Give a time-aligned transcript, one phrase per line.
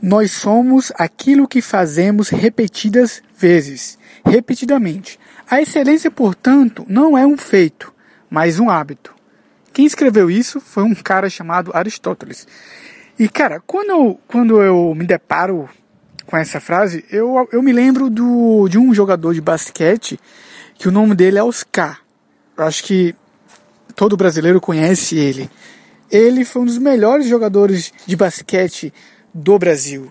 [0.00, 5.18] Nós somos aquilo que fazemos repetidas vezes, repetidamente.
[5.50, 7.92] A excelência, portanto, não é um feito,
[8.30, 9.14] mas um hábito.
[9.72, 12.46] Quem escreveu isso foi um cara chamado Aristóteles.
[13.18, 15.68] E, cara, quando eu, quando eu me deparo
[16.26, 20.20] com essa frase, eu, eu me lembro do, de um jogador de basquete
[20.76, 22.00] que o nome dele é Oscar.
[22.56, 23.14] Eu acho que
[23.96, 25.50] todo brasileiro conhece ele.
[26.10, 28.92] Ele foi um dos melhores jogadores de basquete
[29.32, 30.10] do Brasil.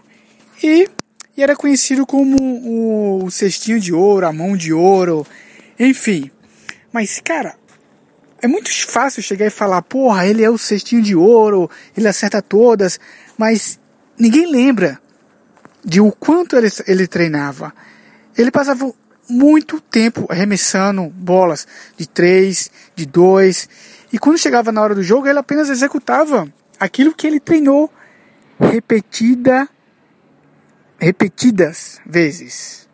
[0.63, 0.89] E,
[1.35, 5.25] e era conhecido como o, o cestinho de ouro, a mão de ouro,
[5.79, 6.31] enfim.
[6.91, 7.55] Mas, cara,
[8.41, 12.41] é muito fácil chegar e falar, porra, ele é o cestinho de ouro, ele acerta
[12.41, 12.99] todas,
[13.37, 13.79] mas
[14.17, 14.99] ninguém lembra
[15.83, 17.73] de o quanto ele, ele treinava.
[18.37, 18.93] Ele passava
[19.29, 23.67] muito tempo arremessando bolas de três, de dois,
[24.11, 26.47] e quando chegava na hora do jogo, ele apenas executava
[26.79, 27.91] aquilo que ele treinou
[28.59, 29.67] repetida,
[30.99, 32.87] repetidas vezes.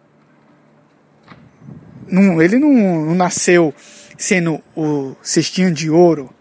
[2.08, 3.74] Não, ele não, não nasceu
[4.18, 6.34] sendo o cestinho de ouro.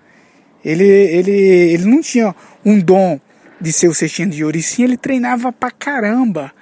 [0.64, 3.20] Ele, ele, ele não tinha um dom
[3.60, 6.52] de ser o cestinho de ouro, e sim ele treinava pra caramba.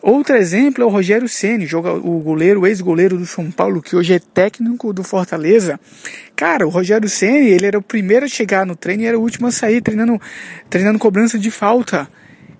[0.00, 4.18] Outro exemplo é o Rogério Ceni, o goleiro, ex-goleiro do São Paulo, que hoje é
[4.18, 5.78] técnico do Fortaleza.
[6.36, 9.22] Cara, o Rogério Ceni, ele era o primeiro a chegar no treino e era o
[9.22, 10.20] último a sair treinando,
[10.70, 12.08] treinando cobrança de falta.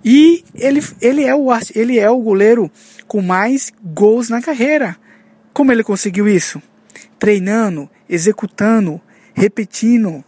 [0.03, 2.69] E ele, ele, é o, ele é o goleiro
[3.07, 4.97] com mais gols na carreira.
[5.53, 6.61] Como ele conseguiu isso?
[7.17, 9.01] Treinando, executando,
[9.33, 10.23] repetindo.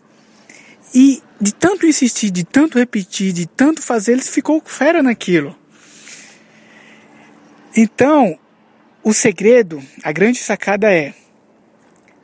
[0.93, 5.55] E de tanto insistir, de tanto repetir, de tanto fazer, ele ficou fera naquilo.
[7.75, 8.37] Então,
[9.03, 11.13] o segredo, a grande sacada é: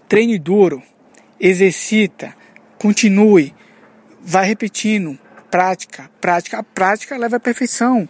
[0.08, 0.84] treine duro,
[1.40, 2.36] exercita,
[2.78, 3.56] continue,
[4.22, 5.18] vai repetindo,
[5.50, 6.60] prática, prática.
[6.60, 8.08] A prática leva à perfeição.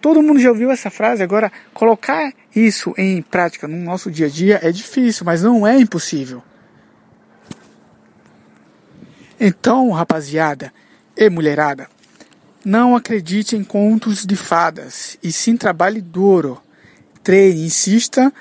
[0.00, 4.28] Todo mundo já ouviu essa frase, agora colocar isso em prática no nosso dia a
[4.28, 6.42] dia é difícil, mas não é impossível.
[9.40, 10.72] Então, rapaziada
[11.16, 11.88] e mulherada,
[12.62, 16.60] não acredite em contos de fadas e sim trabalhe duro
[17.24, 18.32] treine, insista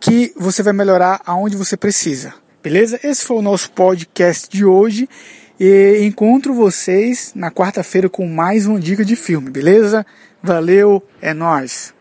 [0.00, 2.34] que você vai melhorar aonde você precisa.
[2.62, 2.98] Beleza?
[3.04, 5.08] Esse foi o nosso podcast de hoje
[5.60, 10.04] e encontro vocês na quarta-feira com mais uma dica de filme, beleza?
[10.42, 11.95] Valeu, é nós.